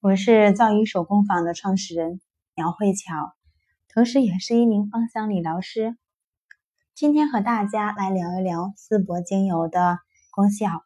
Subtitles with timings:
[0.00, 2.20] 我是造诣手工坊的创始人
[2.54, 3.34] 苗慧巧，
[3.92, 5.96] 同时也是一名芳香理疗师。
[6.94, 9.98] 今天和大家来聊一聊丝柏精油的
[10.30, 10.84] 功效。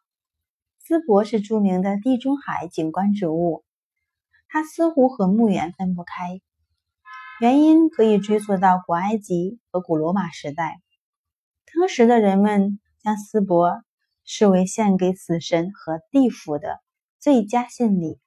[0.79, 3.63] 丝柏是著名的地中海景观植物，
[4.47, 6.41] 它似乎和墓园分不开，
[7.39, 10.81] 原因可以追溯到古埃及和古罗马时代。
[11.71, 13.83] 当时的人们将丝柏
[14.25, 16.79] 视为献给死神和地府的
[17.19, 18.19] 最佳献礼。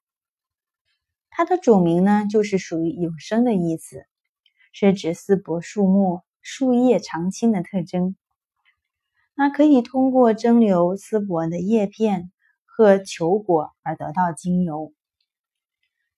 [1.38, 4.06] 它的种名呢，就是属于永生的意思，
[4.72, 8.16] 是指丝柏树木树叶常青的特征。
[9.34, 12.32] 那可以通过蒸馏丝柏的叶片
[12.64, 14.94] 和球果而得到精油。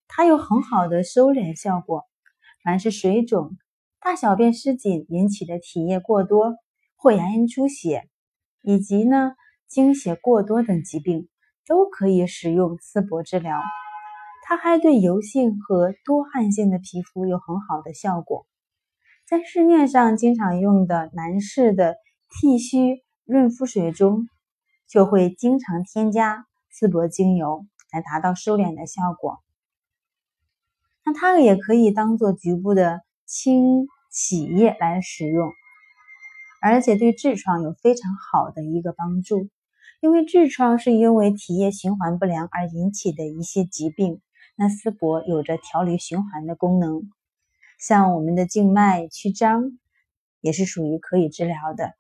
[0.07, 2.05] 它有很好的收敛效果，
[2.63, 3.59] 凡是水肿、
[3.99, 6.55] 大小便失禁引起的体液过多
[6.95, 8.09] 或牙龈出血，
[8.63, 9.33] 以及呢
[9.67, 11.29] 经血过多等疾病，
[11.67, 13.61] 都可以使用丝柏治疗。
[14.49, 18.47] 它还对油性和多汗性的皮肤有很好的效果。
[19.29, 21.97] 在市面上经常用的男士的
[22.31, 24.27] 剃须润肤水中，
[24.89, 29.41] 就会经常添加丝柏精油来达到收敛的效果。
[31.05, 35.53] 那它也可以当做局部的清洗液来使用，
[36.63, 39.51] 而且对痔疮有非常好的一个帮助。
[40.01, 44.23] 因为痔疮是因为体液循环不良而引起的一些疾病。
[44.61, 47.09] 那丝帛有着调理循环的功能，
[47.79, 49.79] 像我们的静脉曲张
[50.41, 51.95] 也是属于可以治疗的，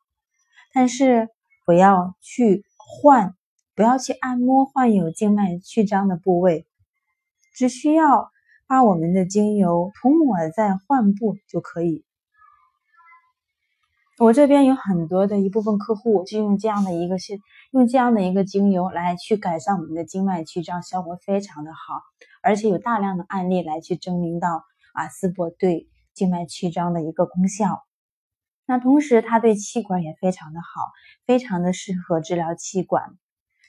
[0.74, 1.28] 但是
[1.64, 3.36] 不要去换，
[3.76, 6.66] 不要去按摩患有静脉曲张的部位，
[7.54, 8.32] 只需要
[8.66, 12.04] 把我们的精油涂抹在患部就可以。
[14.18, 17.38] 我这边有很多的一部分客户就用这样的一个是
[17.70, 22.02] 用这样的一个精油来去改善我们的静脉曲张，效果非常的好，
[22.42, 27.84] 而且有大量的案例来去证明到啊丝柏对静脉曲张的一个功效。
[28.66, 30.66] 那同时它对气管也非常的好，
[31.24, 33.16] 非常的适合治疗气管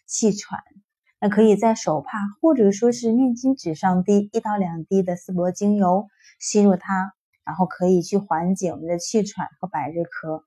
[0.07, 0.59] 气喘。
[1.21, 6.07] 那可以在手帕或者说是面巾纸上滴一到两滴的丝柏精油，
[6.39, 7.13] 吸入它。
[7.49, 10.43] 然后可以去缓解我们的气喘和百日咳，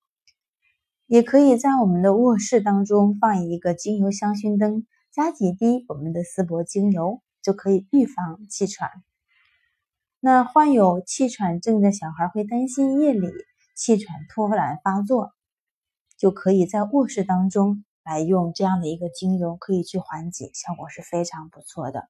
[1.06, 8.88] 也可以在我们的卧室当中放一个精油香薰灯，加几滴我们的丝柏精油，就可以预防气喘。
[10.20, 13.26] 那患有气喘症的小孩会担心夜里
[13.74, 15.32] 气喘突然发作，
[16.16, 22.08] 就可以在卧室当中来用这样的一个精油，可以去缓解，效果是非常不错的。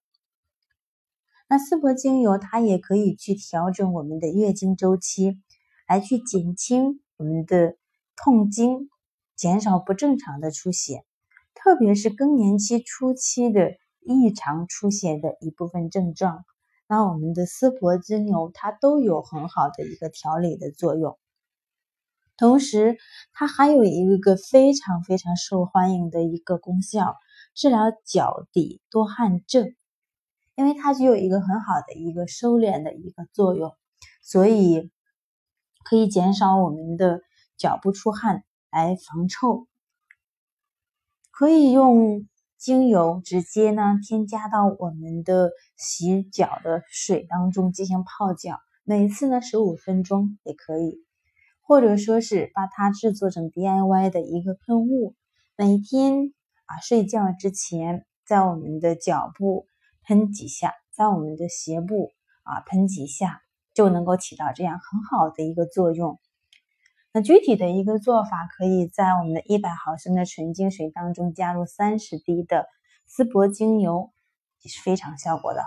[1.52, 5.38] 那丝柏精油它也可以去调整我们的月经周期，
[5.86, 7.76] 来去减轻我们的
[8.16, 8.88] 痛经，
[9.36, 11.04] 减少不正常的出血，
[11.52, 16.46] 特别是更年期初期的异常出血的一部分症状。
[16.88, 21.18] 那我们的丝柏精油它都有很好的一个调理的作用，
[22.38, 22.96] 同时
[23.34, 27.16] 它还有一个非常非常受欢迎的一个功效，
[27.54, 29.74] 治疗脚底多汗症。
[30.54, 33.74] 因为它具有一个很好的一个收敛的一个作用，
[34.22, 34.90] 所以
[35.82, 37.22] 可以减少我们的
[37.56, 39.66] 脚部出汗来防臭。
[41.30, 51.02] 可以用精油直接呢添加到我们的洗脚的水当中进行泡脚，每次呢十五分钟也可以，
[51.62, 55.16] 或者说是把它制作成 DIY 的一个喷雾，
[55.56, 56.34] 每天
[56.66, 59.66] 啊睡觉之前在我们的脚部。
[60.04, 63.42] 喷几下，在我们的鞋部啊喷几下，
[63.74, 66.18] 就能够起到这样很好的一个作用。
[67.12, 72.66] 那具体的一个做法，可以在我们的一百毫升的纯净水当中加入三十滴的
[73.06, 74.10] 丝柏精油，
[74.62, 75.62] 也是非常效果的。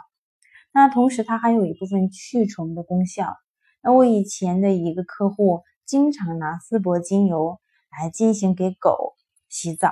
[0.72, 3.38] 那同时它还有一部分去虫的功效。
[3.84, 7.60] 那我以前的一个客户经常拿丝柏精油
[7.92, 9.14] 来进行给狗
[9.48, 9.92] 洗澡，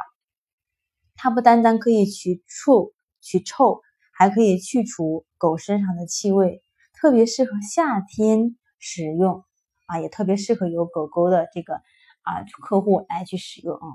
[1.16, 3.83] 它不单单可以去除去臭。
[4.14, 6.64] 还可以去除狗身上的气味，
[6.94, 9.44] 特别适合夏天使用
[9.88, 11.76] 啊，也特别适合有狗狗的这个
[12.22, 13.88] 啊客户来去使用啊。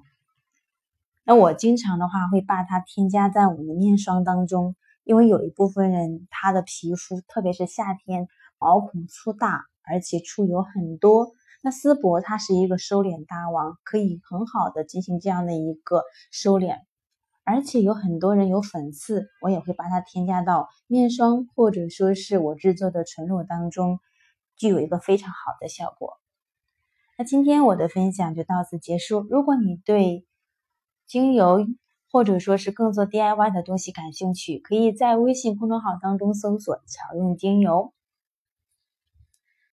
[1.25, 8.29] 那我经常的话会把它添加在我们的面霜当中，因为有一部分人他的皮肤，特别是夏天
[8.59, 11.33] 毛孔粗大，而且出油很多，
[11.63, 16.79] 那丝柏它是一个收敛大王，可以很好的进行这样的一个收敛。
[17.51, 24.01] 而且有很多人有粉刺，我也会把它添加到面霜或者说是我制作的纯露当中，
[24.55, 26.19] 具有一个非常好的效果。
[27.17, 29.27] 那今天我的分享就到此结束。
[29.31, 30.27] 如果你对
[31.07, 31.67] 精油
[32.13, 37.95] 或者说是更做 DIY 的东西感兴趣，可以在微信公众号当中搜索“巧用精油”。